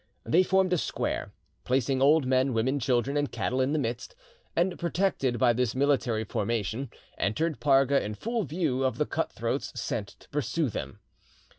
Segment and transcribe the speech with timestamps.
[0.23, 1.31] They formed a square,
[1.63, 4.15] placing old men, women, children, and cattle in the midst,
[4.55, 6.89] and, protected by this military formation,
[7.19, 10.97] entered Parga in full view of the cut throats sent to pursue them.